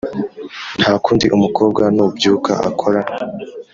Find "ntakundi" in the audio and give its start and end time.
0.79-1.25